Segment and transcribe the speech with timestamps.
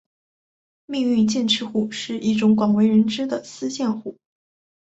[0.87, 4.17] 命运剑齿虎是一种广为人知的斯剑虎。